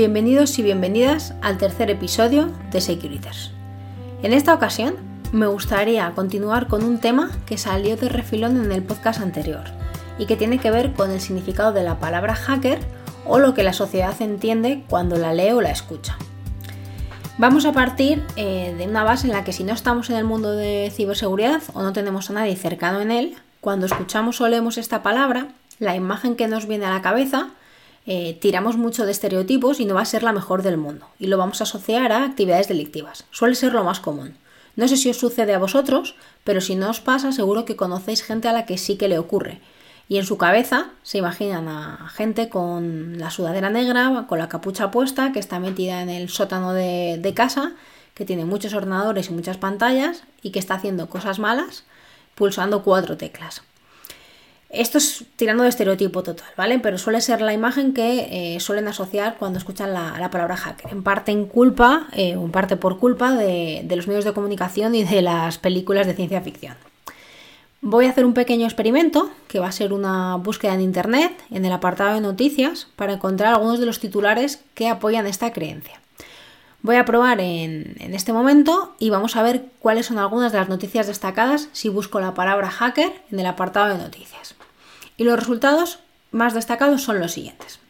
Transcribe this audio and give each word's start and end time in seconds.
Bienvenidos 0.00 0.58
y 0.58 0.62
bienvenidas 0.62 1.34
al 1.42 1.58
tercer 1.58 1.90
episodio 1.90 2.50
de 2.70 2.80
Securiters. 2.80 3.50
En 4.22 4.32
esta 4.32 4.54
ocasión 4.54 4.94
me 5.30 5.46
gustaría 5.46 6.10
continuar 6.12 6.68
con 6.68 6.84
un 6.84 7.00
tema 7.00 7.30
que 7.44 7.58
salió 7.58 7.98
de 7.98 8.08
refilón 8.08 8.64
en 8.64 8.72
el 8.72 8.82
podcast 8.82 9.20
anterior 9.20 9.64
y 10.18 10.24
que 10.24 10.36
tiene 10.36 10.56
que 10.56 10.70
ver 10.70 10.94
con 10.94 11.10
el 11.10 11.20
significado 11.20 11.74
de 11.74 11.82
la 11.82 11.98
palabra 11.98 12.34
hacker 12.34 12.78
o 13.26 13.38
lo 13.38 13.52
que 13.52 13.62
la 13.62 13.74
sociedad 13.74 14.14
entiende 14.22 14.84
cuando 14.88 15.18
la 15.18 15.34
lee 15.34 15.50
o 15.50 15.60
la 15.60 15.70
escucha. 15.70 16.16
Vamos 17.36 17.66
a 17.66 17.72
partir 17.72 18.24
eh, 18.36 18.74
de 18.78 18.86
una 18.86 19.04
base 19.04 19.26
en 19.26 19.34
la 19.34 19.44
que 19.44 19.52
si 19.52 19.64
no 19.64 19.74
estamos 19.74 20.08
en 20.08 20.16
el 20.16 20.24
mundo 20.24 20.52
de 20.52 20.90
ciberseguridad 20.96 21.60
o 21.74 21.82
no 21.82 21.92
tenemos 21.92 22.30
a 22.30 22.32
nadie 22.32 22.56
cercano 22.56 23.02
en 23.02 23.10
él, 23.10 23.36
cuando 23.60 23.84
escuchamos 23.84 24.40
o 24.40 24.48
leemos 24.48 24.78
esta 24.78 25.02
palabra, 25.02 25.48
la 25.78 25.94
imagen 25.94 26.36
que 26.36 26.48
nos 26.48 26.66
viene 26.66 26.86
a 26.86 26.90
la 26.90 27.02
cabeza 27.02 27.50
eh, 28.06 28.38
tiramos 28.40 28.76
mucho 28.76 29.04
de 29.04 29.12
estereotipos 29.12 29.80
y 29.80 29.84
no 29.84 29.94
va 29.94 30.02
a 30.02 30.06
ser 30.06 30.22
la 30.22 30.32
mejor 30.32 30.62
del 30.62 30.76
mundo. 30.76 31.06
Y 31.18 31.26
lo 31.26 31.38
vamos 31.38 31.60
a 31.60 31.64
asociar 31.64 32.12
a 32.12 32.24
actividades 32.24 32.68
delictivas. 32.68 33.24
Suele 33.30 33.54
ser 33.54 33.72
lo 33.72 33.84
más 33.84 34.00
común. 34.00 34.36
No 34.76 34.88
sé 34.88 34.96
si 34.96 35.10
os 35.10 35.18
sucede 35.18 35.54
a 35.54 35.58
vosotros, 35.58 36.14
pero 36.44 36.60
si 36.60 36.74
no 36.74 36.90
os 36.90 37.00
pasa, 37.00 37.32
seguro 37.32 37.64
que 37.64 37.76
conocéis 37.76 38.22
gente 38.22 38.48
a 38.48 38.52
la 38.52 38.66
que 38.66 38.78
sí 38.78 38.96
que 38.96 39.08
le 39.08 39.18
ocurre. 39.18 39.60
Y 40.08 40.18
en 40.18 40.26
su 40.26 40.38
cabeza 40.38 40.90
se 41.02 41.18
imaginan 41.18 41.68
a 41.68 42.08
gente 42.08 42.48
con 42.48 43.18
la 43.18 43.30
sudadera 43.30 43.70
negra, 43.70 44.24
con 44.28 44.38
la 44.38 44.48
capucha 44.48 44.90
puesta, 44.90 45.32
que 45.32 45.38
está 45.38 45.60
metida 45.60 46.02
en 46.02 46.08
el 46.08 46.28
sótano 46.28 46.72
de, 46.72 47.18
de 47.20 47.34
casa, 47.34 47.72
que 48.14 48.24
tiene 48.24 48.44
muchos 48.44 48.74
ordenadores 48.74 49.30
y 49.30 49.32
muchas 49.32 49.56
pantallas 49.56 50.24
y 50.42 50.50
que 50.50 50.58
está 50.58 50.74
haciendo 50.74 51.08
cosas 51.08 51.38
malas 51.38 51.84
pulsando 52.34 52.82
cuatro 52.82 53.16
teclas. 53.16 53.62
Esto 54.70 54.98
es 54.98 55.24
tirando 55.34 55.64
de 55.64 55.68
estereotipo 55.68 56.22
total, 56.22 56.46
¿vale? 56.56 56.78
Pero 56.78 56.96
suele 56.96 57.20
ser 57.20 57.40
la 57.40 57.52
imagen 57.52 57.92
que 57.92 58.54
eh, 58.54 58.60
suelen 58.60 58.86
asociar 58.86 59.36
cuando 59.36 59.58
escuchan 59.58 59.92
la, 59.92 60.30
palabra 60.30 60.56
hacker. 60.56 60.92
En 60.92 61.02
parte 61.02 61.32
en 61.32 61.46
culpa, 61.46 62.06
eh, 62.12 62.30
en 62.30 62.52
parte 62.52 62.76
por 62.76 63.00
culpa 63.00 63.32
de, 63.34 63.84
los 63.96 64.06
medios 64.06 64.24
de 64.24 64.32
comunicación 64.32 64.94
y 64.94 65.02
de 65.02 65.22
las 65.22 65.58
películas 65.58 66.06
de 66.06 66.14
ciencia 66.14 66.40
ficción. 66.40 66.76
Voy 67.80 68.06
a 68.06 68.10
hacer 68.10 68.24
un 68.24 68.34
pequeño 68.34 68.64
experimento 68.64 69.30
que 69.48 69.58
va 69.58 69.66
a 69.66 69.72
ser 69.72 69.92
una 69.92 70.36
búsqueda 70.36 70.74
en 70.74 70.82
internet, 70.82 71.32
en 71.50 71.64
el 71.64 71.72
apartado 71.72 72.14
de 72.14 72.20
noticias, 72.20 72.86
para 72.94 73.14
encontrar 73.14 73.54
algunos 73.54 73.80
de 73.80 73.86
los 73.86 73.98
titulares 73.98 74.62
que 74.74 74.88
apoyan 74.88 75.26
esta 75.26 75.52
creencia. 75.52 75.99
Voy 76.82 76.96
a 76.96 77.04
probar 77.04 77.40
en, 77.40 77.96
este 78.14 78.32
momento 78.32 78.94
y 78.98 79.10
vamos 79.10 79.36
a 79.36 79.42
ver 79.42 79.66
cuáles 79.80 80.06
son 80.06 80.18
algunas 80.18 80.50
de 80.50 80.58
las 80.58 80.70
noticias 80.70 81.06
destacadas 81.06 81.68
si 81.72 81.90
busco 81.90 82.20
la 82.20 82.32
palabra 82.32 82.70
hacker 82.70 83.12
en 83.30 83.38
el 83.38 83.46
apartado 83.46 83.88
de 83.88 84.02
noticias. 84.02 84.54
Y 85.18 85.24
los 85.24 85.38
resultados 85.38 85.98
más 86.30 86.54
destacados 86.54 87.02
son 87.02 87.20
los 87.20 87.32
siguientes. 87.32 87.80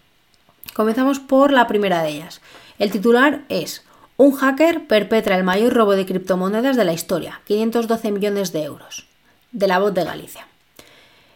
Comenzamos 0.75 1.21
por 1.21 1.53
la 1.53 1.69
primera 1.69 2.03
de 2.03 2.11
ellas. 2.11 2.41
El 2.79 2.91
titular 2.91 3.43
es 3.49 3.85
Un 4.17 4.33
hacker 4.33 4.87
perpetra 4.87 5.37
el 5.37 5.45
mayor 5.45 5.73
robo 5.73 5.93
de 5.93 6.05
criptomonedas 6.05 6.77
de 6.77 6.85
la 6.85 6.93
historia, 6.93 7.43
512 7.47 8.11
millones 8.11 8.53
de 8.53 8.65
euros, 8.65 9.07
de 9.53 9.69
la 9.69 9.79
voz 9.79 9.95
de 9.95 10.05
Galicia. 10.05 10.49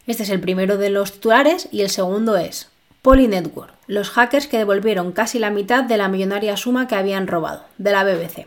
Este 0.07 0.25
es 0.25 0.31
el 0.31 0.41
primero 0.41 0.77
de 0.77 0.91
los 0.91 1.13
titulares 1.13 1.69
y 1.71 1.83
el 1.83 1.89
segundo 1.89 2.37
es 2.37 2.69
Polynetwork, 3.05 3.75
los 3.87 4.09
hackers 4.09 4.47
que 4.47 4.57
devolvieron 4.57 5.13
casi 5.13 5.39
la 5.39 5.51
mitad 5.51 5.85
de 5.85 5.99
la 5.99 6.09
millonaria 6.09 6.57
suma 6.57 6.89
que 6.89 6.95
habían 6.95 7.27
robado, 7.27 7.63
de 7.77 7.93
la 7.93 8.03
BBC. 8.03 8.47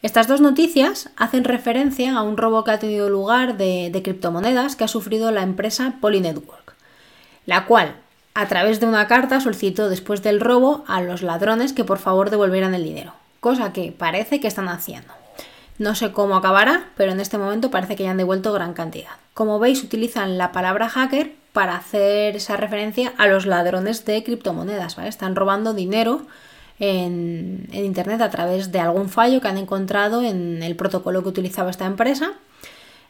Estas 0.00 0.26
dos 0.26 0.40
noticias 0.40 1.10
hacen 1.18 1.44
referencia 1.44 2.16
a 2.16 2.22
un 2.22 2.38
robo 2.38 2.64
que 2.64 2.70
ha 2.70 2.78
tenido 2.78 3.10
lugar 3.10 3.58
de, 3.58 4.00
criptomonedas 4.02 4.76
que 4.76 4.84
ha 4.84 4.88
sufrido 4.88 5.30
la 5.30 5.42
empresa 5.42 5.96
Polynetwork, 6.00 6.74
la 7.44 7.66
cual, 7.66 7.96
a 8.32 8.48
través 8.48 8.80
de 8.80 8.86
una 8.86 9.08
carta, 9.08 9.40
solicitó 9.40 9.90
después 9.90 10.22
del 10.22 10.40
robo 10.40 10.82
a 10.86 11.02
los 11.02 11.20
ladrones 11.20 11.74
que 11.74 11.84
por 11.84 11.98
favor 11.98 12.30
devolvieran 12.30 12.74
el 12.74 12.82
dinero, 12.82 13.12
cosa 13.40 13.74
que 13.74 13.92
parece 13.92 14.40
que 14.40 14.48
están 14.48 14.70
haciendo. 14.70 15.12
No 15.78 15.94
sé 15.94 16.12
cómo 16.12 16.36
acabará, 16.36 16.88
pero 16.96 17.12
en 17.12 17.20
este 17.20 17.36
momento 17.36 17.70
parece 17.70 17.94
que 17.94 18.04
ya 18.04 18.12
han 18.12 18.16
devuelto 18.16 18.54
gran 18.54 18.72
cantidad. 18.72 19.10
Como 19.34 19.58
veis, 19.58 19.84
utilizan 19.84 20.38
la 20.38 20.50
palabra 20.50 20.88
hacker 20.88 21.34
para 21.56 21.74
hacer 21.74 22.36
esa 22.36 22.58
referencia 22.58 23.14
a 23.16 23.28
los 23.28 23.46
ladrones 23.46 24.04
de 24.04 24.22
criptomonedas. 24.22 24.98
Están 24.98 25.34
robando 25.34 25.72
dinero 25.72 26.26
en, 26.78 27.66
Internet 27.72 28.20
a 28.20 28.28
través 28.28 28.72
de 28.72 28.78
algún 28.78 29.08
fallo 29.08 29.40
que 29.40 29.48
han 29.48 29.56
encontrado 29.56 30.22
en 30.22 30.62
el 30.62 30.76
protocolo 30.76 31.22
que 31.22 31.30
utilizaba 31.30 31.70
esta 31.70 31.86
empresa. 31.86 32.34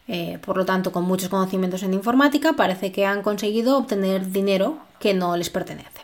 Eh, 0.07 0.39
por 0.43 0.57
lo 0.57 0.65
tanto, 0.65 0.93
con 0.93 1.03
muchos 1.03 1.29
conocimientos 1.29 1.83
en 1.83 1.93
informática, 1.93 2.53
parece 2.53 2.93
que 2.93 3.05
han 3.05 3.23
conseguido 3.23 3.79
obtener 3.79 4.31
dinero 4.31 4.79
que 5.01 5.13
no 5.13 5.37
les 5.37 5.51
pertenece. 5.51 6.03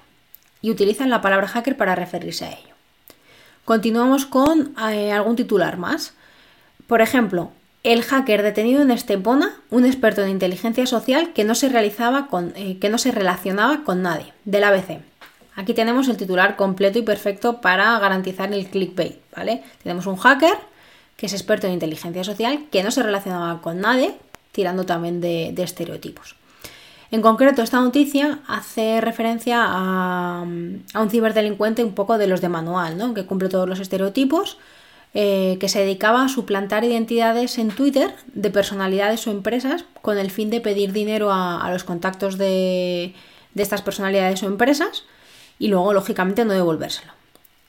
Y 0.63 0.73
utilizan 0.73 1.11
la 1.11 1.21
palabra 1.21 1.47
hacker 1.47 1.77
para 1.77 1.95
referirse 1.95 2.47
a 2.47 2.51
ello. 2.51 2.75
Continuamos 3.65 4.27
con 4.27 4.75
eh, 4.91 5.13
algún 5.13 5.37
titular 5.37 5.77
más. 5.77 6.15
Por 6.89 7.03
ejemplo, 7.03 7.53
el 7.83 8.03
hacker 8.03 8.43
detenido 8.43 8.83
en 8.83 8.91
Estepona, 8.91 9.57
un 9.71 9.85
experto 9.85 10.23
en 10.23 10.31
inteligencia 10.31 10.87
social 10.87 11.33
que 11.33 11.45
no 11.45 11.55
se, 11.55 11.69
realizaba 11.69 12.29
con, 12.29 12.53
eh, 12.57 12.79
que 12.79 12.89
no 12.89 12.99
se 12.99 13.11
relacionaba 13.11 13.83
con 13.85 14.03
nadie, 14.03 14.33
del 14.45 14.65
ABC. 14.65 15.01
Aquí 15.55 15.75
tenemos 15.75 16.09
el 16.09 16.17
titular 16.17 16.57
completo 16.57 16.99
y 16.99 17.03
perfecto 17.03 17.61
para 17.61 17.99
garantizar 17.99 18.53
el 18.53 18.67
clickbait, 18.69 19.17
¿vale? 19.37 19.63
Tenemos 19.83 20.07
un 20.07 20.17
hacker 20.17 20.55
que 21.17 21.27
es 21.27 21.33
experto 21.35 21.67
en 21.67 21.75
inteligencia 21.75 22.25
social, 22.25 22.67
que 22.71 22.83
no 22.83 22.91
se 22.91 23.03
relacionaba 23.03 23.61
con 23.61 23.81
nadie, 23.81 24.15
tirando 24.51 24.87
también 24.87 25.21
de, 25.21 25.55
estereotipos. 25.57 26.37
En 27.11 27.21
concreto, 27.21 27.63
esta 27.63 27.81
noticia 27.81 28.41
hace 28.47 29.01
referencia 29.01 29.63
a, 29.63 30.43
un 30.43 31.11
ciberdelincuente 31.11 31.85
un 31.85 31.95
poco 31.95 32.17
de 32.17 32.27
los 32.27 32.41
de 32.41 32.49
manual, 32.49 32.97
¿no? 32.97 33.13
que 33.13 33.27
cumple 33.27 33.51
todos 33.51 33.69
los 33.69 33.81
estereotipos, 33.81 34.59
eh, 35.15 35.59
que 35.61 35.69
se 35.69 35.81
dedicaba 35.81 36.25
a 36.25 36.29
suplantar 36.29 36.85
identidades 36.85 37.59
en 37.59 37.69
Twitter 37.69 38.15
de 38.33 38.51
personalidades 38.51 39.27
o 39.27 39.31
empresas 39.31 39.85
con 40.01 40.17
el 40.19 40.31
fin 40.31 40.49
de 40.49 40.61
pedir 40.61 40.93
dinero 40.93 41.31
a, 41.31 41.69
los 41.71 41.85
contactos 41.85 42.39
de, 42.39 43.15
de 43.53 43.63
estas 43.63 43.83
personalidades 43.83 44.43
o 44.43 44.47
empresas 44.47 45.05
y 45.59 45.69
luego, 45.69 45.93
lógicamente, 45.93 46.45
no 46.45 46.55
devolvérselo. 46.55 47.13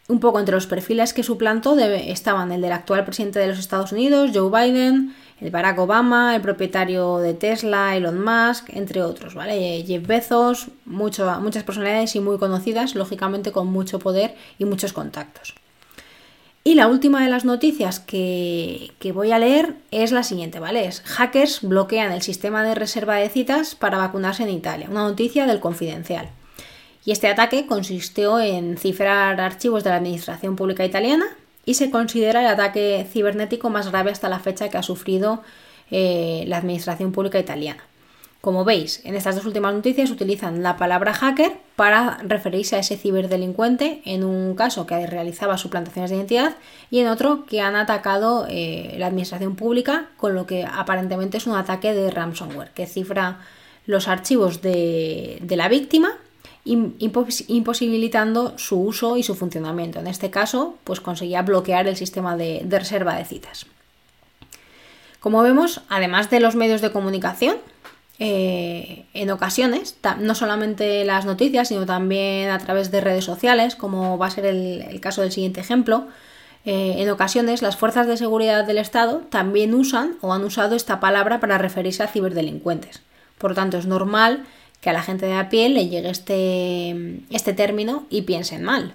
Un 0.07 0.19
poco 0.19 0.39
entre 0.39 0.55
los 0.55 0.67
perfiles 0.67 1.13
que 1.13 1.23
suplantó 1.23 1.77
estaban 1.79 2.51
el 2.51 2.61
del 2.61 2.71
actual 2.73 3.05
presidente 3.05 3.39
de 3.39 3.47
los 3.47 3.59
Estados 3.59 3.91
Unidos, 3.91 4.31
Joe 4.33 4.49
Biden, 4.49 5.15
el 5.39 5.51
Barack 5.51 5.79
Obama, 5.79 6.35
el 6.35 6.41
propietario 6.41 7.19
de 7.19 7.33
Tesla, 7.33 7.95
Elon 7.95 8.23
Musk, 8.23 8.69
entre 8.69 9.01
otros, 9.01 9.33
¿vale? 9.33 9.83
Jeff 9.85 10.05
Bezos, 10.05 10.67
muchas 10.85 11.63
personalidades 11.63 12.15
y 12.15 12.19
muy 12.19 12.37
conocidas, 12.37 12.95
lógicamente 12.95 13.51
con 13.51 13.67
mucho 13.67 13.99
poder 13.99 14.35
y 14.57 14.65
muchos 14.65 14.93
contactos. 14.93 15.55
Y 16.65 16.75
la 16.75 16.87
última 16.87 17.21
de 17.21 17.29
las 17.29 17.43
noticias 17.43 17.99
que, 17.99 18.91
que, 18.99 19.11
voy 19.11 19.31
a 19.33 19.39
leer 19.39 19.75
es 19.91 20.13
la 20.13 20.23
siguiente, 20.23 20.61
¿vale? 20.61 20.85
Es 20.85 21.01
hackers 21.01 21.61
bloquean 21.61 22.13
el 22.13 22.21
sistema 22.21 22.63
de 22.63 22.73
reserva 22.73 23.17
de 23.17 23.27
citas 23.29 23.75
para 23.75 23.97
vacunarse 23.97 24.43
en 24.43 24.49
Italia. 24.49 24.87
Una 24.89 25.03
noticia 25.03 25.45
del 25.45 25.59
confidencial. 25.59 26.29
Y 27.03 27.11
este 27.11 27.27
ataque 27.27 27.65
consistió 27.67 28.39
en 28.39 28.77
cifrar 28.77 29.41
archivos 29.41 29.83
de 29.83 29.89
la 29.89 29.97
Administración 29.97 30.55
Pública 30.55 30.85
Italiana 30.85 31.25
y 31.65 31.73
se 31.73 31.91
considera 31.91 32.39
el 32.39 32.47
ataque 32.47 33.05
cibernético 33.11 33.69
más 33.69 33.89
grave 33.89 34.11
hasta 34.11 34.29
la 34.29 34.39
fecha 34.39 34.69
que 34.69 34.77
ha 34.77 34.83
sufrido 34.83 35.43
eh, 35.91 36.45
la 36.47 36.57
Administración 36.57 37.11
Pública 37.11 37.39
Italiana. 37.39 37.83
Como 38.43 38.65
veis, 38.65 38.99
en 39.05 39.15
estas 39.15 39.37
dos 39.37 39.45
últimas 39.45 39.73
noticias 39.73 40.11
utilizan 40.11 40.63
la 40.63 40.75
palabra 40.75 41.13
hacker 41.13 41.53
para 41.77 42.17
referirse 42.23 42.75
a 42.75 42.79
ese 42.79 42.97
ciberdelincuente 42.97 44.01
en 44.03 44.25
un 44.25 44.53
caso 44.53 44.85
que 44.85 45.07
realizaba 45.07 45.57
suplantaciones 45.57 46.11
de 46.11 46.17
identidad 46.17 46.55
y 46.91 46.99
en 46.99 47.07
otro 47.07 47.45
que 47.45 47.61
han 47.61 47.77
atacado 47.77 48.45
eh, 48.49 48.95
la 48.97 49.07
administración 49.07 49.55
pública 49.55 50.09
con 50.17 50.35
lo 50.35 50.45
que 50.45 50.65
aparentemente 50.65 51.37
es 51.37 51.47
un 51.47 51.55
ataque 51.55 51.93
de 51.93 52.11
ransomware 52.11 52.71
que 52.71 52.85
cifra 52.85 53.39
los 53.85 54.09
archivos 54.09 54.61
de 54.61 55.39
la 55.55 55.69
víctima 55.69 56.17
imposibilitando 56.65 58.57
su 58.57 58.79
uso 58.81 59.15
y 59.15 59.23
su 59.23 59.35
funcionamiento. 59.35 59.99
En 59.99 60.07
este 60.07 60.29
caso, 60.29 60.75
pues 60.83 60.99
conseguía 60.99 61.43
bloquear 61.43 61.87
el 61.87 61.95
sistema 61.95 62.35
de, 62.35 62.65
reserva 62.69 63.15
de 63.15 63.25
citas. 63.25 63.67
Como 65.19 65.41
vemos, 65.43 65.81
además 65.89 66.29
de 66.29 66.39
los 66.39 66.55
medios 66.55 66.81
de 66.81 66.91
comunicación, 66.91 67.57
eh, 68.19 69.05
en 69.13 69.31
ocasiones, 69.31 69.97
no 70.19 70.35
solamente 70.35 71.03
las 71.03 71.25
noticias, 71.25 71.69
sino 71.69 71.85
también 71.85 72.49
a 72.51 72.59
través 72.59 72.91
de 72.91 73.01
redes 73.01 73.25
sociales, 73.25 73.75
como 73.75 74.17
va 74.17 74.27
a 74.27 74.31
ser 74.31 74.45
el, 74.45 74.99
caso 75.01 75.21
del 75.21 75.31
siguiente 75.31 75.61
ejemplo, 75.61 76.07
eh, 76.65 76.95
en 76.99 77.09
ocasiones 77.09 77.61
las 77.61 77.75
fuerzas 77.75 78.07
de 78.07 78.15
seguridad 78.15 78.65
del 78.65 78.77
Estado 78.77 79.23
también 79.29 79.73
usan 79.73 80.15
o 80.21 80.33
han 80.33 80.43
usado 80.43 80.75
esta 80.75 80.99
palabra 80.99 81.39
para 81.39 81.57
referirse 81.57 82.03
a 82.03 82.07
ciberdelincuentes. 82.07 83.01
Por 83.37 83.51
lo 83.51 83.55
tanto, 83.55 83.77
es 83.77 83.87
normal 83.87 84.45
que 84.79 84.89
a 84.89 84.93
la 84.93 85.01
gente 85.01 85.25
de 85.25 85.33
a 85.33 85.49
pie 85.49 85.69
le 85.69 85.87
llegue 85.89 86.09
este, 86.09 87.21
este 87.29 87.53
término 87.53 88.05
y 88.09 88.21
piensen 88.21 88.63
mal. 88.63 88.93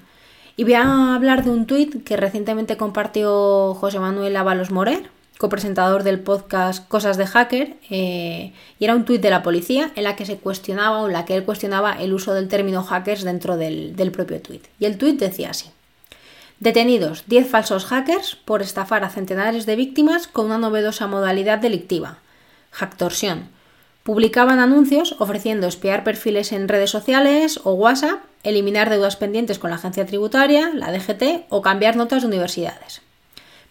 Y 0.56 0.64
voy 0.64 0.74
a 0.74 1.14
hablar 1.14 1.44
de 1.44 1.50
un 1.50 1.66
tuit 1.66 2.02
que 2.04 2.16
recientemente 2.16 2.76
compartió 2.76 3.74
José 3.74 4.00
Manuel 4.00 4.36
Ábalos 4.36 4.70
Morer, 4.70 5.10
copresentador 5.38 6.02
del 6.02 6.20
podcast 6.20 6.86
Cosas 6.88 7.16
de 7.16 7.26
Hacker, 7.26 7.76
eh, 7.90 8.52
y 8.78 8.84
era 8.84 8.94
un 8.94 9.04
tuit 9.04 9.22
de 9.22 9.30
la 9.30 9.42
policía 9.42 9.92
en 9.94 10.04
la 10.04 10.16
que 10.16 10.26
se 10.26 10.36
cuestionaba 10.36 11.00
o 11.00 11.06
en 11.06 11.12
la 11.12 11.24
que 11.24 11.36
él 11.36 11.44
cuestionaba 11.44 11.92
el 11.92 12.12
uso 12.12 12.34
del 12.34 12.48
término 12.48 12.82
hackers 12.82 13.22
dentro 13.22 13.56
del, 13.56 13.94
del 13.96 14.10
propio 14.10 14.42
tuit. 14.42 14.66
Y 14.80 14.84
el 14.84 14.98
tuit 14.98 15.18
decía 15.18 15.50
así. 15.50 15.70
Detenidos 16.60 17.22
10 17.28 17.48
falsos 17.48 17.84
hackers 17.84 18.34
por 18.34 18.62
estafar 18.62 19.04
a 19.04 19.10
centenares 19.10 19.64
de 19.64 19.76
víctimas 19.76 20.26
con 20.26 20.46
una 20.46 20.58
novedosa 20.58 21.06
modalidad 21.06 21.58
delictiva. 21.58 22.18
Hacktorsión. 22.72 23.48
Publicaban 24.02 24.58
anuncios 24.58 25.14
ofreciendo 25.20 25.68
espiar 25.68 26.02
perfiles 26.02 26.50
en 26.50 26.66
redes 26.66 26.90
sociales 26.90 27.60
o 27.62 27.74
WhatsApp, 27.74 28.20
eliminar 28.42 28.90
deudas 28.90 29.16
pendientes 29.16 29.60
con 29.60 29.70
la 29.70 29.76
agencia 29.76 30.06
tributaria, 30.06 30.70
la 30.74 30.90
DGT 30.90 31.46
o 31.48 31.62
cambiar 31.62 31.94
notas 31.94 32.22
de 32.22 32.28
universidades. 32.28 33.02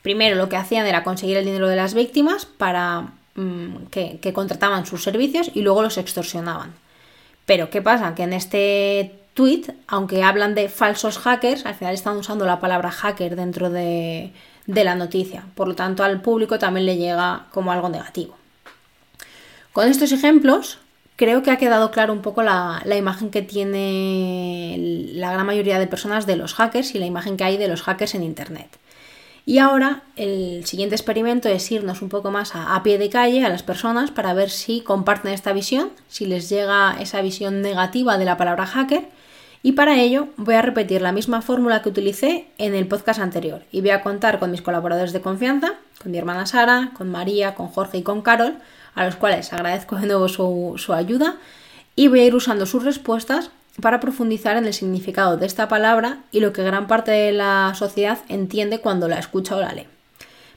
Primero 0.07 0.38
lo 0.38 0.48
que 0.48 0.56
hacían 0.56 0.88
era 0.88 1.04
conseguir 1.04 1.36
el 1.36 1.44
dinero 1.44 1.68
de 1.68 1.75
las 1.75 1.94
víctimas 1.94 2.45
para 2.45 3.07
mm, 3.36 3.88
que, 3.92 4.31
contrataban 4.31 4.86
sus 4.86 5.04
servicios 5.04 5.51
y 5.54 5.63
luego 5.63 5.81
los 5.81 5.98
extorsionaban. 5.98 6.74
Pero 7.45 7.69
¿qué 7.69 7.81
pasa? 7.81 8.15
Que 8.15 8.24
en 8.24 8.31
este 8.31 9.19
tweet, 9.33 9.63
aunque 9.86 10.24
hablan 10.24 10.56
de 10.56 10.69
falsos 10.69 11.18
hackers, 11.18 11.65
al 11.65 11.75
final 11.75 11.94
están 11.94 12.15
usando 12.15 12.45
la 12.45 12.62
palabra 12.62 12.89
hacker 12.89 13.36
dentro 13.36 13.69
de, 13.69 14.31
la 14.65 14.95
noticia. 14.95 15.44
Por 15.56 15.68
lo 15.68 15.75
tanto, 15.75 16.06
al 16.06 16.21
público 16.21 16.57
también 16.57 16.86
le 16.86 16.95
llega 16.95 17.48
como 17.51 17.74
algo 17.74 17.89
negativo. 17.89 18.38
Con 19.74 19.89
estos 19.89 20.13
ejemplos, 20.13 20.80
creo 21.18 21.44
que 21.44 21.51
ha 21.51 21.57
quedado 21.57 21.92
claro 21.92 22.13
un 22.13 22.21
poco 22.21 22.44
la, 22.44 22.81
la, 22.86 22.95
imagen 22.95 23.30
que 23.30 23.42
tiene 23.42 24.77
la 25.15 25.33
gran 25.33 25.45
mayoría 25.45 25.80
de 25.80 25.88
personas 25.88 26.25
de 26.25 26.38
los 26.38 26.54
hackers 26.54 26.95
y 26.95 27.00
la 27.00 27.07
imagen 27.07 27.36
que 27.36 27.44
hay 27.44 27.57
de 27.57 27.68
los 27.68 27.81
hackers 27.81 28.15
en 28.15 28.24
Internet. 28.24 28.69
Y 29.48 29.60
ahora 29.60 30.02
el 30.18 30.66
siguiente 30.66 30.96
experimento 30.96 31.48
es 31.48 31.72
irnos 31.72 32.02
un 32.02 32.10
poco 32.10 32.32
más 32.32 32.52
a, 32.54 32.84
pie 32.84 32.98
de 32.98 33.10
calle 33.10 33.46
a 33.46 33.50
las 33.50 33.64
personas 33.64 34.12
para 34.12 34.34
ver 34.34 34.50
si 34.50 34.82
comparten 34.82 35.32
esta 35.32 35.54
visión, 35.54 35.92
si 36.10 36.26
les 36.26 36.50
llega 36.50 36.98
esa 37.00 37.22
visión 37.22 37.62
negativa 37.62 38.18
de 38.18 38.26
la 38.26 38.36
palabra 38.36 38.66
hacker. 38.66 39.08
Y 39.64 39.72
para 39.72 40.02
ello 40.02 40.28
voy 40.36 40.56
a 40.56 40.62
repetir 40.62 41.02
la 41.02 41.14
misma 41.14 41.42
fórmula 41.42 41.82
que 41.82 41.88
utilicé 41.88 42.50
en 42.58 42.76
el 42.76 42.90
podcast 42.90 43.22
anterior. 43.22 43.64
Y 43.72 43.80
voy 43.80 43.92
a 43.92 44.02
contar 44.02 44.40
con 44.40 44.52
mis 44.52 44.62
colaboradores 44.62 45.14
de 45.14 45.22
confianza, 45.22 45.76
con 46.04 46.12
mi 46.12 46.18
hermana 46.18 46.46
Sara, 46.46 46.92
con 46.94 47.10
María, 47.10 47.56
con 47.56 47.70
Jorge 47.70 48.00
y 48.00 48.04
con 48.04 48.24
Carol, 48.24 48.58
a 48.96 49.06
los 49.06 49.16
cuales 49.16 49.54
agradezco 49.54 49.96
de 49.96 50.08
nuevo 50.08 50.28
su, 50.28 50.94
ayuda. 50.94 51.38
Y 51.96 52.10
voy 52.10 52.20
a 52.20 52.26
ir 52.26 52.36
usando 52.36 52.66
sus 52.66 52.84
respuestas 52.84 53.52
para 53.82 54.00
profundizar 54.00 54.58
en 54.58 54.66
el 54.66 54.74
significado 54.74 55.38
de 55.38 55.46
esta 55.46 55.68
palabra 55.68 56.24
y 56.32 56.40
lo 56.40 56.54
que 56.54 56.64
gran 56.64 56.88
parte 56.88 57.12
de 57.12 57.32
la 57.32 57.74
sociedad 57.76 58.20
entiende 58.30 58.82
cuando 58.82 59.08
la 59.08 59.20
escucha 59.20 59.56
o 59.56 59.60
la 59.60 59.74
lee. 59.74 59.88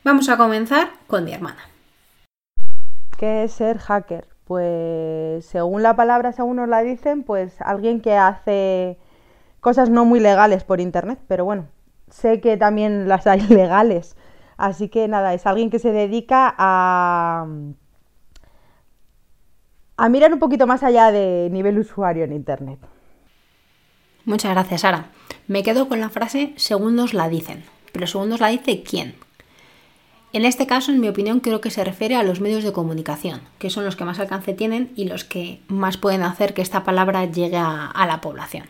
Vamos 0.04 0.28
a 0.28 0.36
comenzar 0.36 0.90
con 1.06 1.24
mi 1.24 1.32
hermana. 1.32 1.60
¿Qué 3.18 3.44
es 3.44 3.52
ser 3.52 3.78
hacker? 3.78 4.30
pues 4.50 5.46
según 5.46 5.84
la 5.84 5.94
palabra, 5.94 6.32
según 6.32 6.56
nos 6.56 6.68
la 6.68 6.82
dicen, 6.82 7.22
pues 7.22 7.54
alguien 7.60 8.00
que 8.00 8.16
hace 8.16 8.98
cosas 9.60 9.90
no 9.90 10.04
muy 10.04 10.18
legales 10.18 10.64
por 10.64 10.80
internet, 10.80 11.20
pero 11.28 11.44
bueno, 11.44 11.68
sé 12.08 12.40
que 12.40 12.56
también 12.56 13.06
las 13.06 13.28
hay 13.28 13.40
legales. 13.48 14.16
Así 14.56 14.88
que 14.88 15.06
nada, 15.06 15.34
es 15.34 15.46
alguien 15.46 15.70
que 15.70 15.78
se 15.78 15.92
dedica 15.92 16.52
a, 16.58 17.46
a 19.96 20.08
mirar 20.08 20.32
un 20.32 20.40
poquito 20.40 20.66
más 20.66 20.82
allá 20.82 21.12
de 21.12 21.48
nivel 21.52 21.78
usuario 21.78 22.24
en 22.24 22.32
internet. 22.32 22.80
Muchas 24.30 24.52
gracias, 24.52 24.82
Sara. 24.82 25.10
Me 25.48 25.64
quedo 25.64 25.88
con 25.88 25.98
la 25.98 26.08
frase 26.08 26.52
según 26.54 26.94
nos 26.94 27.14
la 27.14 27.28
dicen. 27.28 27.64
Pero 27.90 28.06
según 28.06 28.28
nos 28.28 28.38
la 28.38 28.46
dice 28.46 28.84
quién. 28.84 29.16
En 30.32 30.44
este 30.44 30.68
caso, 30.68 30.92
en 30.92 31.00
mi 31.00 31.08
opinión, 31.08 31.40
creo 31.40 31.60
que 31.60 31.72
se 31.72 31.82
refiere 31.82 32.14
a 32.14 32.22
los 32.22 32.40
medios 32.40 32.62
de 32.62 32.72
comunicación, 32.72 33.40
que 33.58 33.70
son 33.70 33.84
los 33.84 33.96
que 33.96 34.04
más 34.04 34.20
alcance 34.20 34.54
tienen 34.54 34.92
y 34.94 35.06
los 35.06 35.24
que 35.24 35.60
más 35.66 35.96
pueden 35.96 36.22
hacer 36.22 36.54
que 36.54 36.62
esta 36.62 36.84
palabra 36.84 37.24
llegue 37.24 37.56
a, 37.56 38.06
la 38.06 38.20
población. 38.20 38.66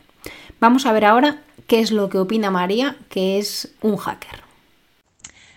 Vamos 0.61 0.87
a 0.87 0.93
ver 0.93 1.05
ahora 1.05 1.43
qué 1.67 1.81
es 1.81 1.93
lo 1.93 2.09
que 2.09 2.17
opina 2.17 2.51
María, 2.51 2.97
que 3.11 3.39
es 3.39 3.75
un 3.83 3.99
hacker. 3.99 4.43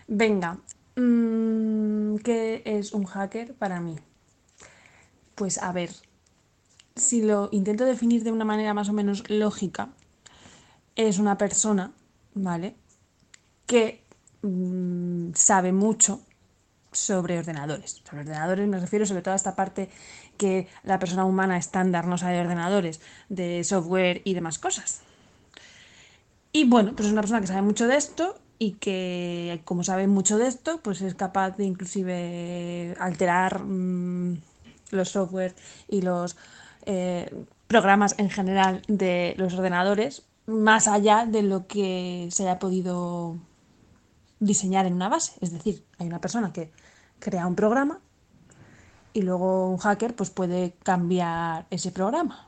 Venga, 0.09 0.57
mm, 0.97 2.17
¿qué 2.17 2.61
es 2.65 2.91
un 2.91 3.05
hacker 3.05 3.53
para 3.53 3.79
mí? 3.79 3.95
Pues 5.35 5.59
a 5.59 5.71
ver, 5.71 5.91
si 6.95 7.21
lo 7.21 7.49
intento 7.51 7.85
definir 7.85 8.23
de 8.23 8.31
una 8.31 8.45
manera 8.45 8.73
más 8.73 8.89
o 8.89 8.93
menos 8.93 9.29
lógica, 9.29 9.89
es 10.95 11.19
una 11.19 11.37
persona, 11.37 11.91
¿vale? 12.33 12.75
Que 13.65 14.03
Mm, 14.43 15.31
sabe 15.35 15.71
mucho 15.71 16.21
sobre 16.91 17.39
ordenadores. 17.39 18.01
Sobre 18.03 18.21
ordenadores 18.21 18.67
me 18.67 18.79
refiero 18.79 19.05
sobre 19.05 19.21
todo 19.21 19.33
a 19.33 19.37
esta 19.37 19.55
parte 19.55 19.89
que 20.37 20.67
la 20.83 20.99
persona 20.99 21.25
humana 21.25 21.57
estándar 21.57 22.05
no 22.07 22.17
sabe 22.17 22.35
de 22.35 22.41
ordenadores, 22.41 22.99
de 23.29 23.63
software 23.63 24.21
y 24.25 24.33
demás 24.33 24.59
cosas. 24.59 25.01
Y 26.51 26.65
bueno, 26.65 26.93
pues 26.95 27.07
es 27.07 27.13
una 27.13 27.21
persona 27.21 27.41
que 27.41 27.47
sabe 27.47 27.61
mucho 27.61 27.87
de 27.87 27.95
esto 27.95 28.35
y 28.59 28.73
que 28.73 29.61
como 29.65 29.83
sabe 29.83 30.07
mucho 30.07 30.37
de 30.37 30.47
esto, 30.47 30.79
pues 30.81 31.01
es 31.01 31.15
capaz 31.15 31.51
de 31.57 31.63
inclusive 31.65 32.95
alterar 32.99 33.63
mm, 33.63 34.41
los 34.91 35.09
software 35.09 35.55
y 35.87 36.01
los 36.01 36.35
eh, 36.85 37.45
programas 37.67 38.15
en 38.17 38.29
general 38.29 38.81
de 38.87 39.35
los 39.37 39.53
ordenadores 39.53 40.23
más 40.45 40.87
allá 40.87 41.25
de 41.25 41.41
lo 41.41 41.67
que 41.67 42.27
se 42.31 42.43
haya 42.43 42.59
podido 42.59 43.37
diseñar 44.39 44.85
en 44.85 44.93
una 44.93 45.09
base. 45.09 45.33
Es 45.41 45.51
decir, 45.51 45.85
hay 45.97 46.07
una 46.07 46.19
persona 46.19 46.51
que 46.51 46.71
crea 47.19 47.47
un 47.47 47.55
programa 47.55 47.99
y 49.13 49.21
luego 49.21 49.69
un 49.69 49.77
hacker 49.77 50.15
pues, 50.15 50.29
puede 50.29 50.73
cambiar 50.83 51.65
ese 51.69 51.91
programa. 51.91 52.47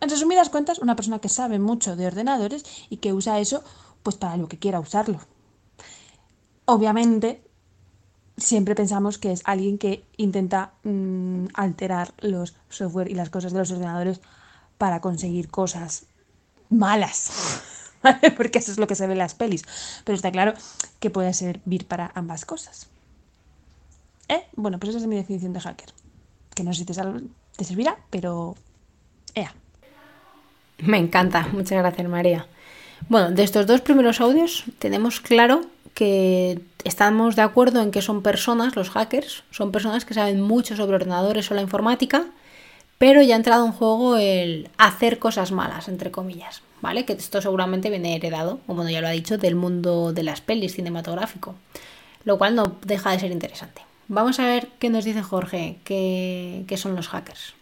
En 0.00 0.08
resumidas 0.08 0.48
cuentas, 0.48 0.78
una 0.78 0.96
persona 0.96 1.20
que 1.20 1.28
sabe 1.28 1.58
mucho 1.58 1.94
de 1.94 2.06
ordenadores 2.06 2.64
y 2.88 2.96
que 2.96 3.12
usa 3.12 3.38
eso 3.38 3.62
pues 4.02 4.16
para 4.16 4.36
lo 4.36 4.48
que 4.48 4.58
quiera 4.58 4.80
usarlo. 4.80 5.20
Obviamente, 6.64 7.44
siempre 8.42 8.74
pensamos 8.74 9.18
que 9.18 9.32
es 9.32 9.42
alguien 9.44 9.78
que 9.78 10.04
intenta 10.16 10.72
mm, 10.84 11.46
alterar 11.54 12.12
los 12.20 12.54
software 12.68 13.10
y 13.10 13.14
las 13.14 13.30
cosas 13.30 13.52
de 13.52 13.58
los 13.58 13.70
ordenadores 13.70 14.20
para 14.78 15.00
conseguir 15.00 15.48
cosas 15.48 16.06
malas. 16.68 17.30
Porque 18.36 18.58
eso 18.58 18.72
es 18.72 18.78
lo 18.78 18.86
que 18.86 18.94
se 18.94 19.06
ve 19.06 19.12
en 19.12 19.18
las 19.18 19.34
pelis. 19.34 19.64
Pero 20.04 20.16
está 20.16 20.30
claro 20.30 20.54
que 21.00 21.10
puede 21.10 21.32
servir 21.34 21.86
para 21.86 22.10
ambas 22.14 22.44
cosas. 22.44 22.88
¿Eh? 24.28 24.44
Bueno, 24.54 24.78
pues 24.78 24.90
esa 24.90 24.98
es 24.98 25.06
mi 25.06 25.16
definición 25.16 25.52
de 25.52 25.60
hacker. 25.60 25.90
Que 26.54 26.64
no 26.64 26.72
sé 26.72 26.80
si 26.80 26.84
te, 26.84 26.94
te 27.56 27.64
servirá, 27.64 27.96
pero... 28.10 28.56
Ea. 29.34 29.54
Me 30.78 30.98
encanta, 30.98 31.48
muchas 31.52 31.78
gracias 31.78 32.08
María. 32.08 32.46
Bueno, 33.08 33.30
de 33.30 33.42
estos 33.42 33.66
dos 33.66 33.80
primeros 33.80 34.20
audios 34.20 34.64
tenemos 34.78 35.20
claro 35.20 35.62
que 35.94 36.60
estamos 36.84 37.36
de 37.36 37.42
acuerdo 37.42 37.82
en 37.82 37.90
que 37.90 38.02
son 38.02 38.22
personas, 38.22 38.76
los 38.76 38.90
hackers, 38.90 39.44
son 39.50 39.72
personas 39.72 40.04
que 40.04 40.14
saben 40.14 40.40
mucho 40.40 40.76
sobre 40.76 40.96
ordenadores 40.96 41.50
o 41.50 41.54
la 41.54 41.62
informática, 41.62 42.24
pero 42.98 43.22
ya 43.22 43.34
ha 43.34 43.38
entrado 43.38 43.66
en 43.66 43.72
juego 43.72 44.16
el 44.16 44.70
hacer 44.78 45.18
cosas 45.18 45.52
malas, 45.52 45.88
entre 45.88 46.10
comillas. 46.10 46.62
¿vale? 46.82 47.06
Que 47.06 47.14
esto 47.14 47.40
seguramente 47.40 47.88
viene 47.88 48.16
heredado, 48.16 48.60
como 48.66 48.86
ya 48.86 49.00
lo 49.00 49.06
ha 49.08 49.12
dicho, 49.12 49.38
del 49.38 49.54
mundo 49.54 50.12
de 50.12 50.24
las 50.24 50.42
pelis 50.42 50.74
cinematográfico, 50.74 51.54
lo 52.24 52.36
cual 52.36 52.54
no 52.54 52.76
deja 52.84 53.12
de 53.12 53.20
ser 53.20 53.30
interesante. 53.30 53.82
Vamos 54.08 54.38
a 54.40 54.46
ver 54.46 54.68
qué 54.78 54.90
nos 54.90 55.04
dice 55.04 55.22
Jorge, 55.22 55.78
qué, 55.84 56.74
son 56.76 56.94
los 56.94 57.08
hackers. 57.08 57.54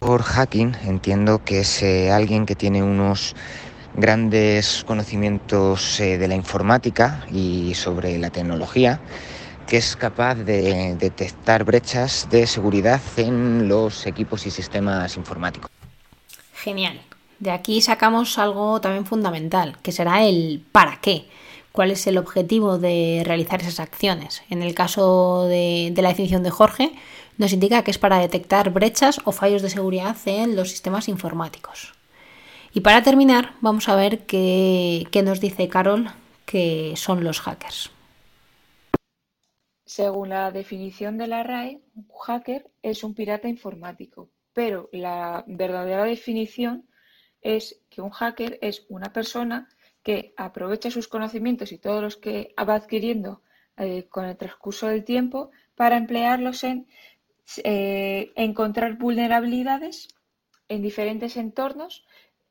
Por 0.00 0.22
hacking 0.22 0.76
entiendo 0.84 1.44
que 1.44 1.60
es 1.60 1.82
eh, 1.82 2.10
alguien 2.10 2.46
que 2.46 2.54
tiene 2.54 2.82
unos 2.82 3.34
grandes 3.94 4.84
conocimientos 4.84 6.00
eh, 6.00 6.18
de 6.18 6.28
la 6.28 6.34
informática 6.34 7.26
y 7.32 7.74
sobre 7.74 8.18
la 8.18 8.30
tecnología, 8.30 9.00
que 9.66 9.76
es 9.76 9.96
capaz 9.96 10.36
de 10.36 10.96
detectar 10.96 11.64
brechas 11.64 12.28
de 12.30 12.46
seguridad 12.46 13.00
en 13.16 13.68
los 13.68 14.06
equipos 14.06 14.46
y 14.46 14.50
sistemas 14.50 15.16
informáticos. 15.16 15.70
Genial. 16.54 17.00
De 17.38 17.52
aquí 17.52 17.80
sacamos 17.80 18.38
algo 18.38 18.80
también 18.80 19.06
fundamental, 19.06 19.76
que 19.82 19.92
será 19.92 20.24
el 20.24 20.64
para 20.72 21.00
qué. 21.00 21.28
¿Cuál 21.70 21.92
es 21.92 22.06
el 22.08 22.18
objetivo 22.18 22.78
de 22.78 23.22
realizar 23.24 23.60
esas 23.60 23.78
acciones? 23.78 24.42
En 24.50 24.62
el 24.62 24.74
caso 24.74 25.46
de, 25.46 25.92
la 25.96 26.08
definición 26.08 26.42
de 26.42 26.50
Jorge, 26.50 26.92
nos 27.36 27.52
indica 27.52 27.84
que 27.84 27.92
es 27.92 27.98
para 27.98 28.18
detectar 28.18 28.70
brechas 28.70 29.20
o 29.24 29.30
fallos 29.30 29.62
de 29.62 29.70
seguridad 29.70 30.16
en 30.26 30.56
los 30.56 30.70
sistemas 30.70 31.08
informáticos. 31.08 31.92
Y 32.72 32.80
para 32.80 33.02
terminar, 33.02 33.54
vamos 33.60 33.88
a 33.88 33.96
ver 33.96 34.26
qué, 34.26 35.06
qué 35.10 35.22
nos 35.22 35.40
dice 35.40 35.68
Carol 35.68 36.10
que 36.44 36.94
son 36.96 37.24
los 37.24 37.40
hackers. 37.40 37.90
Según 39.84 40.30
la 40.30 40.50
definición 40.50 41.18
de 41.18 41.26
la 41.26 41.42
RAE, 41.42 41.80
un 41.94 42.08
hacker 42.08 42.70
es 42.82 43.04
un 43.04 43.14
pirata 43.14 43.48
informático, 43.48 44.30
pero 44.52 44.88
la 44.92 45.44
verdadera 45.46 46.04
definición 46.04 46.88
es 47.40 47.80
que 47.90 48.00
un 48.00 48.10
hacker 48.10 48.58
es 48.62 48.86
una 48.88 49.12
persona 49.12 49.68
que 50.02 50.32
aprovecha 50.36 50.90
sus 50.90 51.08
conocimientos 51.08 51.72
y 51.72 51.78
todos 51.78 52.02
los 52.02 52.16
que 52.16 52.54
va 52.58 52.74
adquiriendo 52.74 53.42
eh, 53.76 54.06
con 54.08 54.24
el 54.24 54.36
transcurso 54.36 54.86
del 54.86 55.04
tiempo 55.04 55.50
para 55.74 55.96
emplearlos 55.96 56.64
en 56.64 56.86
eh, 57.62 58.32
encontrar 58.34 58.98
vulnerabilidades 58.98 60.08
en 60.68 60.82
diferentes 60.82 61.36
entornos, 61.36 62.04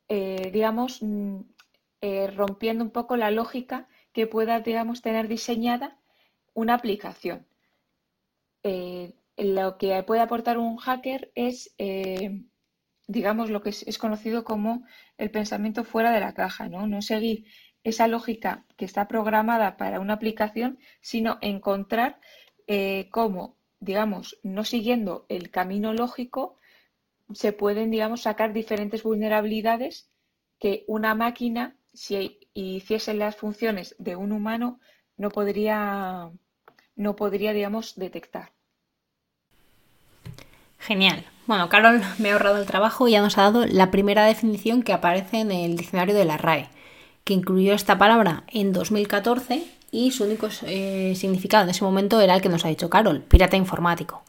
digamos, 0.09 1.01
mm, 1.01 1.41
rompiendo 2.35 2.83
un 2.83 2.91
poco 2.91 3.17
la 3.17 3.31
lógica 3.31 3.87
que 4.13 4.27
pueda, 4.27 4.59
digamos, 4.61 5.01
tener 5.01 5.27
diseñada 5.27 5.99
una 6.53 6.75
aplicación. 6.75 7.47
lo 9.37 9.77
que 9.77 10.03
puede 10.03 10.21
aportar 10.21 10.57
un 10.57 10.77
hacker 10.77 11.31
es 11.35 11.75
digamos, 13.07 13.49
lo 13.49 13.61
que 13.61 13.69
es, 13.69 13.97
conocido 13.97 14.43
como 14.43 14.85
el 15.17 15.31
pensamiento 15.31 15.83
fuera 15.83 16.11
de 16.11 16.19
la 16.19 16.33
caja, 16.33 16.69
¿no? 16.69 16.87
No 16.87 17.01
seguir 17.01 17.45
esa 17.83 18.07
lógica 18.07 18.65
que 18.75 18.85
está 18.85 19.07
programada 19.07 19.77
para 19.77 19.99
una 19.99 20.13
aplicación, 20.13 20.77
sino 21.01 21.37
encontrar 21.41 22.19
eh, 22.67 23.07
cómo, 23.11 23.57
digamos, 23.79 24.39
no 24.43 24.65
siguiendo 24.65 25.25
el 25.29 25.49
camino 25.51 25.93
lógico, 25.93 26.57
se 27.34 27.53
pueden, 27.53 27.91
digamos, 27.91 28.22
sacar 28.22 28.53
diferentes 28.53 29.03
vulnerabilidades 29.03 30.10
que 30.60 30.84
una 30.88 31.13
máquina, 31.15 31.75
si 31.93 32.39
hiciese 32.53 33.13
las 33.13 33.36
funciones 33.36 33.96
de 34.00 34.15
un 34.15 34.31
humano, 34.31 34.79
no 35.17 35.29
podría, 35.29 36.31
no 36.96 37.15
podría 37.15 37.53
digamos, 37.53 37.96
detectar. 37.96 38.53
Genial. 40.79 41.25
Bueno, 41.48 41.69
Carol 41.69 42.01
me 42.19 42.29
ha 42.29 42.34
ahorrado 42.34 42.57
el 42.57 42.65
trabajo 42.65 43.07
y 43.07 43.12
ya 43.12 43.22
nos 43.22 43.38
ha 43.38 43.43
dado 43.43 43.65
la 43.65 43.91
primera 43.91 44.25
definición 44.25 44.84
que 44.84 44.93
aparece 44.93 45.39
en 45.39 45.51
el 45.51 45.75
diccionario 45.75 46.15
de 46.15 46.25
la 46.25 46.38
RAE, 46.38 46.69
que 47.24 47.34
incluyó 47.34 47.74
esta 47.74 47.98
palabra 47.98 48.43
en 48.48 48.74
2014 48.74 49.65
y 49.91 50.12
su 50.12 50.25
único 50.25 50.50
eh, 50.63 51.13
significado 51.15 51.63
en 51.63 51.69
ese 51.69 51.84
momento 51.84 52.19
era 52.22 52.36
el 52.36 52.41
que 52.41 52.50
nos 52.50 52.65
ha 52.65 52.69
dicho 52.69 52.89
Carol, 52.89 53.22
pirata 53.22 53.57
informático, 53.57 54.24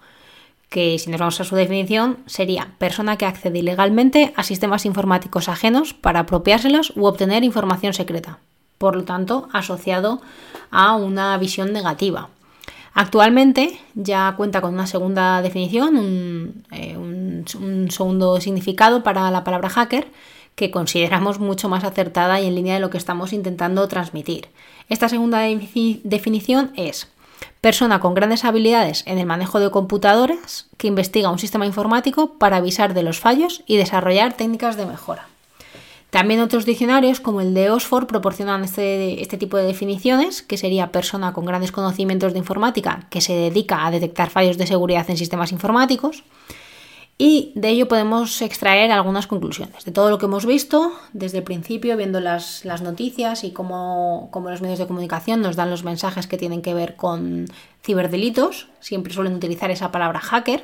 que 0.68 0.98
si 0.98 1.10
nos 1.10 1.20
vamos 1.20 1.40
a 1.40 1.44
su 1.44 1.56
definición 1.56 2.18
sería 2.26 2.75
persona 2.78 3.16
que 3.16 3.26
accede 3.26 3.58
ilegalmente 3.58 4.32
a 4.37 4.42
sistemas 4.42 4.84
informáticos 4.84 5.48
ajenos 5.48 5.94
para 5.94 6.20
apropiárselos 6.20 6.92
u 6.96 7.06
obtener 7.06 7.42
información 7.44 7.94
secreta, 7.94 8.38
por 8.76 8.94
lo 8.94 9.04
tanto 9.04 9.48
asociado 9.52 10.20
a 10.70 10.94
una 10.94 11.37
visión 11.38 11.72
negativa. 11.72 12.28
Actualmente 12.92 13.78
ya 13.94 14.34
cuenta 14.37 14.60
con 14.60 14.75
una 14.75 14.87
segunda 14.87 15.40
definición, 15.40 16.64
eh, 16.72 16.96
un, 16.96 17.44
segundo 17.90 18.40
significado 18.40 19.02
para 19.02 19.30
la 19.30 19.44
palabra 19.44 19.68
hacker 19.68 20.08
que 20.54 20.72
consideramos 20.72 21.38
mucho 21.38 21.68
más 21.68 21.84
acertada 21.84 22.40
y 22.40 22.46
en 22.46 22.56
línea 22.56 22.75
de 22.75 22.80
lo 22.80 22.90
que 22.90 22.98
estamos 22.98 23.32
intentando 23.32 23.87
transmitir. 23.87 24.48
Esta 24.88 25.08
segunda 25.08 25.42
definición 26.02 26.72
es 26.75 27.08
persona 27.61 28.00
con 28.00 28.14
grandes 28.14 28.45
habilidades 28.45 29.02
en 29.07 29.18
el 29.18 29.26
manejo 29.26 29.61
de 29.61 29.71
computadoras 29.71 30.66
que 30.76 30.88
investiga 30.88 31.30
un 31.30 31.38
sistema 31.38 31.66
informático 31.66 32.35
para 32.38 32.57
avisar 32.59 32.95
de 32.95 33.02
los 33.02 33.21
fallos 33.21 33.62
y 33.66 33.76
desarrollar 33.76 34.35
técnicas 34.35 34.76
de 34.76 34.87
mejora. 34.87 35.26
También 36.11 36.40
otros 36.40 36.64
diccionarios, 36.64 37.21
como 37.21 37.42
el 37.42 37.52
de 37.52 37.71
Oxford, 37.71 38.07
proporcionan 38.07 38.64
este, 38.64 39.21
este, 39.21 39.37
tipo 39.37 39.59
de 39.59 39.64
definiciones, 39.64 40.42
que 40.42 40.57
sería 40.57 40.90
persona 40.90 41.35
con 41.35 41.45
grandes 41.45 41.71
conocimientos 41.71 42.33
de 42.33 42.38
informática 42.38 43.07
que 43.11 43.21
se 43.21 43.35
dedica 43.35 43.85
a 43.85 43.90
detectar 43.90 44.30
fallos 44.30 44.57
de 44.57 44.66
seguridad 44.66 45.09
en 45.11 45.18
sistemas 45.18 45.52
informáticos. 45.52 46.25
Y 47.20 47.52
de 47.56 47.70
ello 47.70 47.88
podemos 47.88 48.40
extraer 48.42 48.92
algunas 48.92 49.26
conclusiones. 49.26 49.84
De 49.84 49.90
todo 49.90 50.08
lo 50.08 50.18
que 50.18 50.26
hemos 50.26 50.46
visto 50.46 50.92
desde 51.12 51.38
el 51.38 51.44
principio, 51.44 51.96
viendo 51.96 52.20
las, 52.20 52.64
noticias 52.64 53.42
y 53.42 53.50
cómo, 53.50 54.30
los 54.32 54.62
medios 54.62 54.78
de 54.78 54.87
comunicación 54.87 55.40
nos 55.40 55.56
dan 55.56 55.68
los 55.68 55.82
mensajes 55.82 56.28
que 56.28 56.38
tienen 56.38 56.62
que 56.62 56.75
ver 56.75 56.94
con 56.94 57.46
ciberdelitos, 57.82 58.68
siempre 58.78 59.12
suelen 59.12 59.34
utilizar 59.34 59.72
esa 59.72 59.90
palabra 59.90 60.20
hacker 60.20 60.62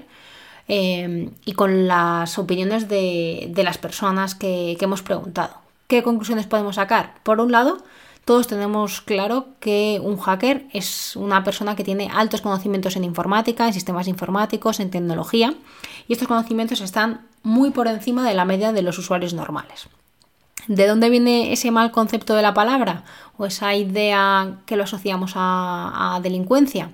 Em, 0.66 1.30
y 1.44 1.52
con 1.52 1.86
las 1.86 2.38
opiniones 2.38 2.88
de, 2.88 3.52
las 3.56 3.78
personas 3.78 4.34
que, 4.34 4.76
hemos 4.80 5.02
preguntado. 5.02 5.54
¿Qué 5.88 6.02
conclusiones 6.02 6.46
podemos 6.46 6.76
sacar? 6.76 7.14
Por 7.22 7.40
un 7.40 7.52
lado, 7.52 7.84
todos 8.24 8.46
tenemos 8.46 9.00
claro 9.00 9.48
que 9.60 10.00
un 10.02 10.18
hacker 10.18 10.66
es 10.72 11.16
una 11.16 11.44
persona 11.44 11.76
que 11.76 11.84
tiene 11.84 12.10
altos 12.12 12.40
conocimientos 12.40 12.96
en 12.96 13.04
informática, 13.04 13.66
en 13.66 13.74
sistemas 13.74 14.08
informáticos, 14.08 14.80
en 14.80 14.90
tecnología, 14.90 15.54
y 16.08 16.12
estos 16.12 16.28
conocimientos 16.28 16.80
están 16.80 17.26
muy 17.42 17.70
por 17.70 17.86
encima 17.86 18.26
de 18.26 18.34
la 18.34 18.44
media 18.44 18.72
de 18.72 18.82
los 18.82 18.98
usuarios 18.98 19.34
normales. 19.34 19.88
¿De 20.66 20.86
dónde 20.86 21.10
viene 21.10 21.52
ese 21.52 21.70
mal 21.70 21.90
concepto 21.90 22.34
de 22.34 22.42
la 22.42 22.54
palabra 22.54 23.04
o 23.36 23.44
esa 23.44 23.74
idea 23.74 24.60
que 24.64 24.76
lo 24.76 24.84
asociamos 24.84 25.32
a 25.36 26.18
delincuencia? 26.22 26.90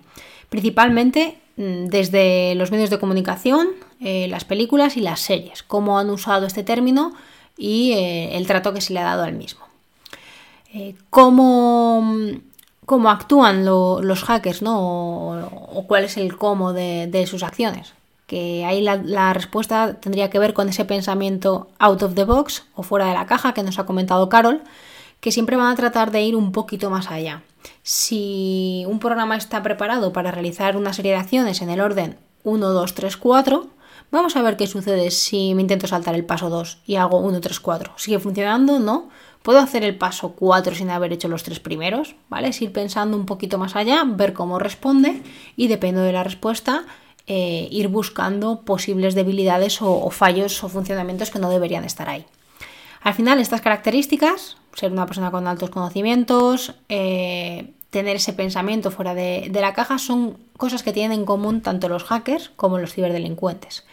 Principalmente 0.48 1.38
Mm, 1.60 1.88
desde 1.88 2.54
los 2.54 2.70
medios 2.70 2.88
de 2.88 2.98
comunicación, 2.98 3.68
eh, 4.00 4.28
las 4.28 4.46
películas 4.46 4.96
y 4.96 5.00
las 5.00 5.20
series, 5.20 5.62
cómo 5.62 5.98
han 5.98 6.08
usado 6.08 6.46
este 6.46 6.62
término 6.62 7.12
y 7.58 7.92
eh, 7.92 8.38
el 8.38 8.46
trato 8.46 8.72
que 8.72 8.80
se 8.80 8.94
le 8.94 9.00
ha 9.00 9.04
dado 9.04 9.24
al 9.24 9.34
mismo. 9.34 9.69
Eh, 10.72 10.94
cómo, 11.10 12.02
actúan 13.08 13.64
los 13.64 14.22
hackers 14.24 14.62
¿no? 14.62 14.78
O, 15.72 15.84
cuál 15.86 16.04
es 16.04 16.16
el 16.16 16.36
cómo 16.36 16.72
de, 16.72 17.26
sus 17.28 17.42
acciones. 17.42 17.94
Que 18.26 18.64
ahí 18.64 18.80
la, 18.80 18.96
la, 18.96 19.32
respuesta 19.32 19.94
tendría 19.94 20.30
que 20.30 20.38
ver 20.38 20.54
con 20.54 20.68
ese 20.68 20.84
pensamiento 20.84 21.68
out 21.80 22.02
of 22.02 22.14
the 22.14 22.24
box 22.24 22.64
o 22.76 22.84
fuera 22.84 23.06
de 23.06 23.14
la 23.14 23.26
caja 23.26 23.54
que 23.54 23.64
nos 23.64 23.80
ha 23.80 23.86
comentado 23.86 24.28
Carol, 24.28 24.62
que 25.18 25.32
siempre 25.32 25.56
van 25.56 25.72
a 25.72 25.76
tratar 25.76 26.12
de 26.12 26.22
ir 26.22 26.36
un 26.36 26.52
poquito 26.52 26.90
más 26.90 27.10
allá. 27.10 27.42
Si 27.82 28.84
un 28.86 29.00
programa 29.00 29.36
está 29.36 29.62
preparado 29.62 30.12
para 30.12 30.30
realizar 30.30 30.76
una 30.76 30.92
serie 30.92 31.12
de 31.12 31.18
acciones 31.18 31.60
en 31.60 31.70
el 31.70 31.80
orden 31.80 32.16
1, 32.44 32.68
2, 32.68 32.94
3, 32.94 33.16
4, 33.16 33.66
vamos 34.10 34.36
a 34.36 34.42
ver 34.42 34.56
qué 34.56 34.66
sucede 34.66 35.10
si 35.10 35.54
me 35.54 35.62
intento 35.62 35.86
saltar 35.86 36.14
el 36.14 36.24
paso 36.24 36.48
2 36.48 36.78
y 36.86 36.96
hago 36.96 37.18
1, 37.18 37.40
3, 37.40 37.60
4. 37.60 37.92
¿Sigue 37.96 38.18
funcionando? 38.18 38.78
No. 38.78 39.08
¿Puedo 39.42 39.58
hacer 39.58 39.84
el 39.84 39.96
paso 39.96 40.32
4 40.32 40.74
sin 40.74 40.90
haber 40.90 41.12
hecho 41.12 41.28
los 41.28 41.42
tres 41.42 41.60
primeros? 41.60 42.14
¿Vale? 42.28 42.48
Es 42.48 42.60
ir 42.60 42.72
pensando 42.72 43.16
un 43.16 43.24
poquito 43.24 43.56
más 43.56 43.74
allá, 43.74 44.04
ver 44.06 44.34
cómo 44.34 44.58
responde 44.58 45.22
y 45.56 45.68
depende 45.68 46.02
de 46.02 46.12
la 46.12 46.24
respuesta, 46.24 46.84
eh, 47.26 47.68
ir 47.70 47.88
buscando 47.88 48.62
posibles 48.62 49.14
debilidades 49.14 49.80
o, 49.80 50.10
fallos 50.10 50.62
o 50.62 50.68
funcionamientos 50.68 51.30
que 51.30 51.38
no 51.38 51.48
deberían 51.48 51.84
estar 51.84 52.08
ahí. 52.08 52.26
Al 53.02 53.14
final, 53.14 53.40
estas 53.40 53.62
características, 53.62 54.58
ser 54.74 54.92
una 54.92 55.06
persona 55.06 55.30
con 55.30 55.46
altos 55.46 55.70
conocimientos, 55.70 56.74
eh, 56.90 57.72
tener 57.88 58.16
ese 58.16 58.34
pensamiento 58.34 58.90
fuera 58.90 59.14
de, 59.14 59.50
la 59.52 59.72
caja, 59.72 59.98
son 59.98 60.36
cosas 60.58 60.82
que 60.82 60.92
tienen 60.92 61.20
en 61.20 61.24
común 61.24 61.62
tanto 61.62 61.88
los 61.88 62.04
hackers 62.04 62.50
como 62.56 62.78
los 62.78 62.92
ciberdelincuentes. 62.92 63.86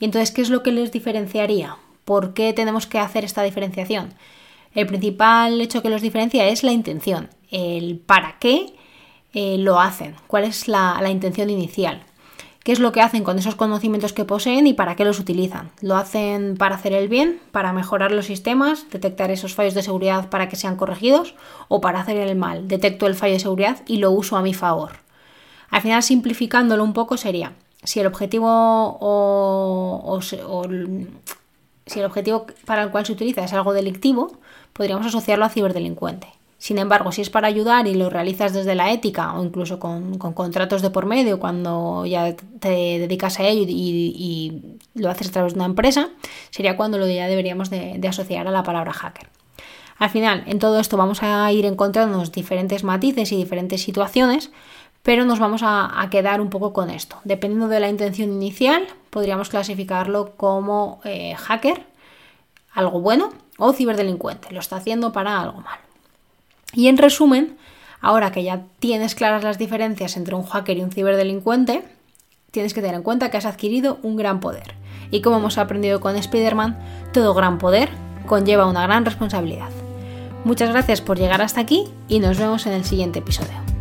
Y 0.00 0.04
entonces, 0.04 0.32
¿qué 0.32 0.42
es 0.42 0.50
lo 0.50 0.64
que 0.64 0.72
les 0.72 0.90
diferenciaría? 0.90 1.76
¿Por 2.04 2.34
qué 2.34 2.52
tenemos 2.52 2.86
que 2.86 2.98
hacer 2.98 3.24
esta 3.24 3.42
diferenciación? 3.42 4.14
El 4.74 4.86
principal 4.86 5.60
hecho 5.60 5.82
que 5.82 5.90
los 5.90 6.02
diferencia 6.02 6.48
es 6.48 6.62
la 6.62 6.72
intención, 6.72 7.30
el 7.50 7.98
para 7.98 8.38
qué 8.38 8.74
eh, 9.32 9.56
lo 9.58 9.80
hacen, 9.80 10.14
cuál 10.26 10.44
es 10.44 10.68
la 10.68 11.10
intención 11.10 11.50
inicial 11.50 12.04
qué 12.68 12.72
es 12.72 12.80
lo 12.80 12.92
que 12.92 13.00
hacen 13.00 13.24
con 13.24 13.38
esos 13.38 13.54
conocimientos 13.54 14.12
que 14.12 14.26
poseen 14.26 14.66
y 14.66 14.74
para 14.74 14.94
qué 14.94 15.06
los 15.06 15.18
utilizan. 15.18 15.70
¿Lo 15.80 15.96
hacen 15.96 16.58
para 16.58 16.74
hacer 16.74 16.92
el 16.92 17.08
bien, 17.08 17.40
para 17.50 17.72
mejorar 17.72 18.12
los 18.12 18.26
sistemas, 18.26 18.84
detectar 18.90 19.30
esos 19.30 19.54
fallos 19.54 19.72
de 19.72 19.82
seguridad 19.82 20.28
para 20.28 20.50
que 20.50 20.56
sean 20.56 20.76
corregidos 20.76 21.34
o 21.68 21.80
para 21.80 22.00
hacer 22.00 22.18
el 22.18 22.36
mal? 22.36 22.68
Detecto 22.68 23.06
el 23.06 23.14
fallo 23.14 23.32
de 23.32 23.40
seguridad 23.40 23.78
y 23.86 23.96
lo 23.96 24.10
uso 24.10 24.36
a 24.36 24.42
mi 24.42 24.52
favor. 24.52 24.96
Al 25.70 25.80
final, 25.80 26.02
simplificándolo 26.02 26.84
un 26.84 26.92
poco, 26.92 27.16
sería 27.16 27.54
si 27.82 28.00
el 28.00 28.06
objetivo 28.06 28.50
o, 29.00 30.20
si 31.88 31.98
el 31.98 32.06
objetivo 32.06 32.46
para 32.64 32.82
el 32.82 32.90
cual 32.90 33.04
se 33.04 33.12
utiliza 33.12 33.44
es 33.44 33.52
algo 33.52 33.72
delictivo, 33.72 34.38
podríamos 34.72 35.06
asociarlo 35.06 35.44
a 35.44 35.48
ciberdelincuente. 35.48 36.28
Sin 36.58 36.78
embargo, 36.78 37.12
si 37.12 37.22
es 37.22 37.30
para 37.30 37.46
ayudar 37.46 37.86
y 37.86 37.94
lo 37.94 38.10
realizas 38.10 38.52
desde 38.52 38.74
la 38.74 38.92
ética 38.92 39.32
o 39.38 39.44
incluso 39.44 39.78
con, 39.78 40.18
contratos 40.18 40.82
de 40.82 40.90
por 40.90 41.06
medio, 41.06 41.38
cuando 41.38 42.04
ya 42.04 42.34
te 42.34 42.98
dedicas 42.98 43.38
a 43.38 43.44
ello 43.44 43.64
y, 43.68 44.78
lo 44.94 45.08
haces 45.08 45.28
a 45.28 45.32
través 45.32 45.54
de 45.54 45.60
una 45.60 45.66
empresa, 45.66 46.08
sería 46.50 46.76
cuando 46.76 46.98
lo 46.98 47.06
ya 47.06 47.28
deberíamos 47.28 47.70
de, 47.70 48.00
asociar 48.08 48.48
a 48.48 48.50
la 48.50 48.64
palabra 48.64 48.92
hacker. 48.92 49.28
Al 49.98 50.10
final, 50.10 50.44
en 50.46 50.58
todo 50.58 50.80
esto 50.80 50.96
vamos 50.96 51.22
a 51.22 51.50
ir 51.52 51.64
encontrándonos 51.64 52.32
diferentes 52.32 52.82
matices 52.82 53.30
y 53.30 53.36
diferentes 53.36 53.80
situaciones, 53.80 54.50
pero 55.02 55.24
nos 55.24 55.38
vamos 55.38 55.62
a, 55.64 56.06
quedar 56.10 56.40
un 56.40 56.50
poco 56.50 56.72
con 56.72 56.90
esto. 56.90 57.16
Dependiendo 57.24 57.68
de 57.68 57.80
la 57.80 57.88
intención 57.88 58.30
inicial, 58.30 58.86
podríamos 59.10 59.48
clasificarlo 59.48 60.36
como 60.36 61.00
eh, 61.04 61.34
hacker, 61.36 61.86
algo 62.72 63.00
bueno, 63.00 63.30
o 63.56 63.72
ciberdelincuente. 63.72 64.52
Lo 64.52 64.60
está 64.60 64.76
haciendo 64.76 65.12
para 65.12 65.40
algo 65.40 65.60
malo. 65.60 65.82
Y 66.74 66.88
en 66.88 66.98
resumen, 66.98 67.56
ahora 68.00 68.32
que 68.32 68.42
ya 68.42 68.64
tienes 68.78 69.14
claras 69.14 69.42
las 69.42 69.58
diferencias 69.58 70.16
entre 70.16 70.34
un 70.34 70.44
hacker 70.44 70.76
y 70.76 70.82
un 70.82 70.92
ciberdelincuente, 70.92 71.82
tienes 72.50 72.74
que 72.74 72.80
tener 72.80 72.96
en 72.96 73.02
cuenta 73.02 73.30
que 73.30 73.36
has 73.36 73.46
adquirido 73.46 73.98
un 74.02 74.16
gran 74.16 74.40
poder. 74.40 74.74
Y 75.10 75.22
como 75.22 75.38
hemos 75.38 75.58
aprendido 75.58 76.00
con 76.00 76.16
Spider-Man, 76.16 76.78
todo 77.12 77.34
gran 77.34 77.58
poder 77.58 77.88
conlleva 78.26 78.66
una 78.66 78.82
gran 78.82 79.04
responsabilidad. 79.04 79.70
Muchas 80.44 80.70
gracias 80.70 81.00
por 81.00 81.18
llegar 81.18 81.42
hasta 81.42 81.60
aquí 81.60 81.84
y 82.08 82.20
nos 82.20 82.38
vemos 82.38 82.66
en 82.66 82.74
el 82.74 82.84
siguiente 82.84 83.18
episodio. 83.18 83.77